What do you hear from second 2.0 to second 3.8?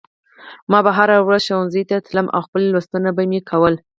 تلم او خپل لوستونه به مې کول